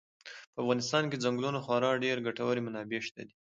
[0.53, 3.35] په افغانستان کې د ځنګلونو خورا ډېرې ګټورې منابع شته دي.